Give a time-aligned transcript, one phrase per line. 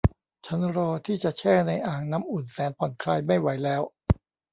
[0.45, 3.81] ฉันรอที่จะแช่ในอ่างน้ำอุ่นแสนผ่อนคลายไม่ไหวแล้ว